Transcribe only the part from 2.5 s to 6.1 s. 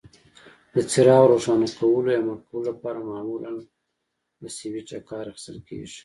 لپاره معمولا له سویچ کار اخیستل کېږي.